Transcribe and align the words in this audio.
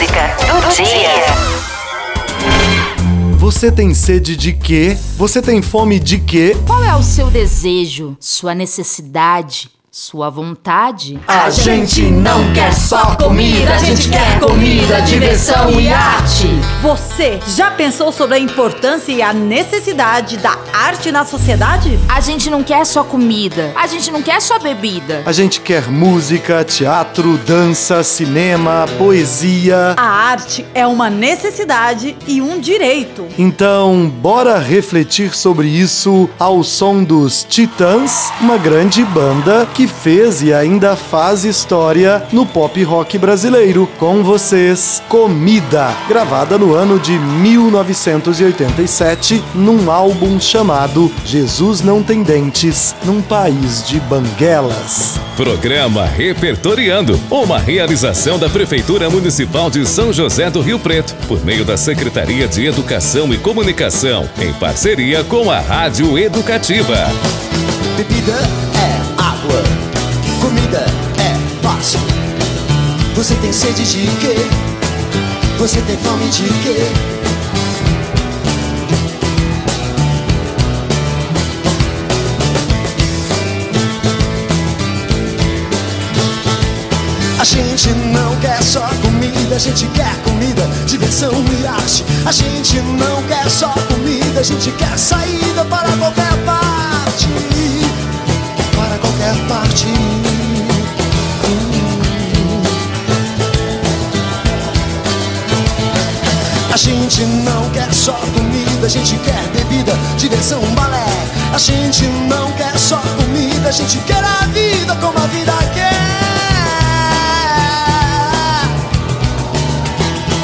música 0.00 0.34
do 0.46 0.72
dia. 0.72 1.10
Você 3.36 3.70
tem 3.70 3.92
sede 3.92 4.34
de 4.34 4.54
quê? 4.54 4.96
Você 5.16 5.42
tem 5.42 5.60
fome 5.60 6.00
de 6.00 6.18
quê? 6.18 6.56
Qual 6.66 6.82
é 6.82 6.96
o 6.96 7.02
seu 7.02 7.30
desejo, 7.30 8.16
sua 8.18 8.54
necessidade? 8.54 9.70
Sua 9.92 10.30
vontade? 10.30 11.18
A 11.26 11.50
gente 11.50 12.02
não 12.02 12.52
quer 12.52 12.72
só 12.72 13.16
comida, 13.16 13.74
a 13.74 13.78
gente 13.78 14.08
quer 14.08 14.38
comida, 14.38 15.00
diversão 15.00 15.80
e 15.80 15.88
arte. 15.88 16.46
Você 16.80 17.40
já 17.56 17.72
pensou 17.72 18.12
sobre 18.12 18.36
a 18.36 18.38
importância 18.38 19.10
e 19.10 19.20
a 19.20 19.32
necessidade 19.32 20.36
da 20.36 20.56
arte 20.72 21.10
na 21.10 21.24
sociedade? 21.24 21.98
A 22.08 22.20
gente 22.20 22.48
não 22.48 22.62
quer 22.62 22.86
só 22.86 23.02
comida, 23.02 23.72
a 23.74 23.88
gente 23.88 24.12
não 24.12 24.22
quer 24.22 24.40
só 24.40 24.60
bebida. 24.60 25.24
A 25.26 25.32
gente 25.32 25.60
quer 25.60 25.90
música, 25.90 26.62
teatro, 26.62 27.36
dança, 27.38 28.04
cinema, 28.04 28.86
poesia. 28.96 29.96
A 29.96 30.08
arte 30.08 30.64
é 30.72 30.86
uma 30.86 31.10
necessidade 31.10 32.16
e 32.28 32.40
um 32.40 32.60
direito. 32.60 33.26
Então, 33.36 34.08
bora 34.08 34.56
refletir 34.56 35.34
sobre 35.34 35.66
isso 35.66 36.30
ao 36.38 36.62
som 36.62 37.02
dos 37.02 37.42
Titãs, 37.42 38.32
uma 38.40 38.56
grande 38.56 39.04
banda 39.04 39.66
que 39.74 39.79
fez 39.86 40.42
e 40.42 40.52
ainda 40.52 40.96
faz 40.96 41.44
história 41.44 42.24
no 42.32 42.46
pop 42.46 42.82
rock 42.82 43.18
brasileiro. 43.18 43.88
Com 43.98 44.22
vocês, 44.22 45.02
Comida, 45.08 45.94
gravada 46.08 46.58
no 46.58 46.74
ano 46.74 46.98
de 46.98 47.18
1987 47.18 49.42
num 49.54 49.90
álbum 49.90 50.40
chamado 50.40 51.10
Jesus 51.24 51.82
Não 51.82 52.02
Tem 52.02 52.22
Dentes, 52.22 52.94
num 53.04 53.22
país 53.22 53.86
de 53.86 54.00
banguelas. 54.00 55.18
Programa 55.36 56.04
Repertoriando, 56.04 57.18
uma 57.30 57.58
realização 57.58 58.38
da 58.38 58.48
Prefeitura 58.48 59.08
Municipal 59.08 59.70
de 59.70 59.86
São 59.86 60.12
José 60.12 60.50
do 60.50 60.60
Rio 60.60 60.78
Preto, 60.78 61.14
por 61.26 61.44
meio 61.44 61.64
da 61.64 61.76
Secretaria 61.76 62.46
de 62.46 62.66
Educação 62.66 63.32
e 63.32 63.38
Comunicação, 63.38 64.28
em 64.40 64.52
parceria 64.52 65.24
com 65.24 65.50
a 65.50 65.60
Rádio 65.60 66.18
Educativa. 66.18 66.96
Bebida 67.96 68.38
é 68.74 69.09
água, 69.50 69.62
comida 70.40 70.86
é 71.18 71.62
passo. 71.62 71.98
Você 73.14 73.34
tem 73.36 73.52
sede 73.52 73.84
de 73.84 74.06
quê? 74.18 74.36
Você 75.58 75.80
tem 75.82 75.96
fome 75.98 76.28
de 76.28 76.44
quê? 76.62 76.86
A 87.38 87.44
gente 87.44 87.88
não 88.12 88.36
quer 88.36 88.62
só 88.62 88.86
comida, 89.02 89.56
a 89.56 89.58
gente 89.58 89.86
quer 89.88 90.14
comida, 90.22 90.62
diversão 90.86 91.32
e 91.32 91.66
arte. 91.66 92.04
A 92.24 92.32
gente 92.32 92.80
não 92.80 93.22
quer 93.24 93.50
só 93.50 93.72
comida, 93.88 94.40
a 94.40 94.42
gente 94.42 94.70
quer 94.72 94.98
saída 94.98 95.64
para 95.64 95.90
qualquer 95.96 96.29
gente 106.90 107.24
não 107.44 107.70
quer 107.70 107.92
só 107.94 108.12
comida, 108.34 108.86
a 108.86 108.88
gente 108.88 109.16
quer 109.18 109.46
bebida, 109.52 109.92
diversão, 110.18 110.60
balé. 110.74 111.06
A 111.54 111.58
gente 111.58 112.04
não 112.28 112.50
quer 112.52 112.76
só 112.76 113.00
comida, 113.16 113.68
a 113.68 113.72
gente 113.72 113.98
quer 114.00 114.22
a 114.24 114.46
vida 114.46 114.96
como 114.96 115.16
a 115.16 115.26
vida 115.28 115.52
quer. 115.72 115.94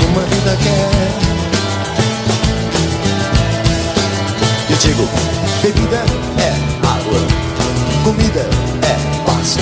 Como 0.00 0.20
a 0.20 0.22
vida 0.22 0.56
quer. 0.62 0.90
Eu 4.70 4.76
digo, 4.76 5.08
bebida 5.62 6.04
é 6.38 6.54
água, 6.86 7.20
comida 8.04 8.48
é 8.82 8.96
passo. 9.24 9.58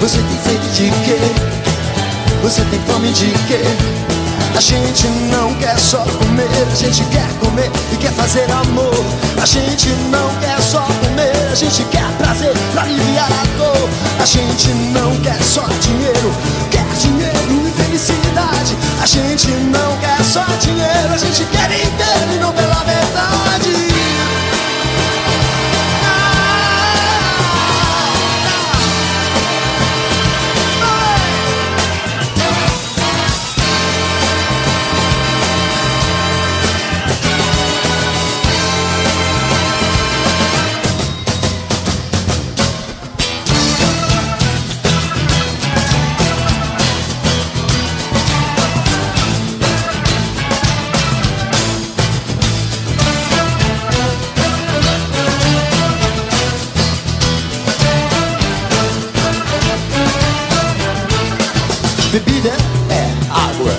Você 0.00 0.18
tem 0.18 0.38
sede 0.44 0.68
de 0.74 0.90
quê? 1.04 1.18
Você 2.42 2.62
tem 2.70 2.80
fome 2.86 3.12
de 3.12 3.30
quê? 3.48 3.97
A 4.56 4.60
gente 4.60 5.06
não 5.30 5.54
quer 5.54 5.78
só 5.78 5.98
comer, 5.98 6.48
a 6.70 6.74
gente 6.74 7.04
quer 7.06 7.28
comer 7.38 7.70
e 7.92 7.96
quer 7.96 8.12
fazer 8.12 8.50
amor. 8.50 9.04
A 9.40 9.46
gente 9.46 9.88
não 10.10 10.28
quer 10.40 10.60
só 10.60 10.80
comer, 10.80 11.32
a 11.50 11.54
gente 11.54 11.84
quer 11.84 12.04
prazer 12.18 12.52
pra 12.72 12.82
aliviar 12.82 13.30
a 13.30 13.58
dor. 13.58 13.88
A 14.20 14.24
gente 14.24 14.68
não 14.92 15.16
quer 15.20 15.40
só 15.42 15.66
dinheiro, 15.80 16.32
quer 16.70 16.86
dinheiro 16.98 17.66
e 17.66 17.82
felicidade. 17.82 18.76
A 19.00 19.06
gente 19.06 19.48
não 19.48 19.96
quer 19.98 20.22
só 20.24 20.44
dinheiro, 20.60 21.14
a 21.14 21.18
gente 21.18 21.44
quer 21.46 21.70
Bebida 62.18 62.50
é 62.90 63.14
água, 63.30 63.70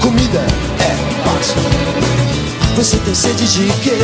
comida 0.00 0.44
é 0.80 1.22
passo. 1.22 1.54
Você 2.74 2.96
tem 2.96 3.14
sede 3.14 3.46
de 3.46 3.72
quê? 3.82 3.98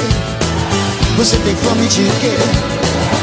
Você 1.16 1.36
tem 1.38 1.56
fome 1.56 1.88
de 1.88 2.04
quê? 2.20 2.36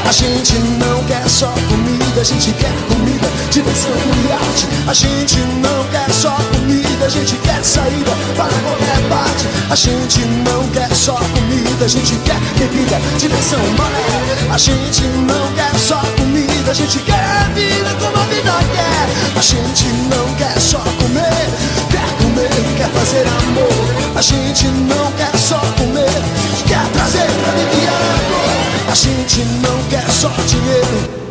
A 0.05 0.11
gente 0.11 0.59
não 0.59 1.01
quer 1.05 1.25
só 1.29 1.47
comida, 1.69 2.19
a 2.19 2.23
gente 2.25 2.51
quer 2.51 2.73
comida, 2.89 3.31
diversão 3.49 3.93
e 4.27 4.31
arte. 4.33 4.67
A 4.89 4.93
gente 4.93 5.39
não 5.39 5.85
quer 5.85 6.11
só 6.11 6.35
comida, 6.51 7.05
a 7.05 7.09
gente 7.09 7.37
quer 7.37 7.63
saída 7.63 8.11
para 8.35 8.53
qualquer 8.59 9.07
parte. 9.07 9.45
A 9.69 9.75
gente 9.75 10.19
não 10.19 10.67
quer 10.71 10.93
só 10.93 11.15
comida, 11.15 11.85
a 11.85 11.87
gente 11.87 12.17
quer 12.25 12.39
bebida, 12.59 12.99
diversão, 13.17 13.61
balé. 13.77 14.53
A 14.53 14.57
gente 14.57 15.01
não 15.03 15.53
quer 15.53 15.73
só 15.79 16.01
comida, 16.17 16.71
a 16.71 16.73
gente 16.73 16.99
quer 16.99 17.49
vida 17.53 17.84
A 24.15 24.21
gente 24.21 24.67
não 24.67 25.11
quer 25.11 25.37
só 25.37 25.59
comer, 25.77 26.07
quer 26.65 26.89
trazer 26.93 27.27
pra 27.27 27.51
aliviar 27.51 27.93
a 27.93 28.17
dor. 28.29 28.91
A 28.91 28.95
gente 28.95 29.43
não 29.61 29.83
quer 29.89 30.09
só 30.09 30.29
dinheiro, 30.47 31.24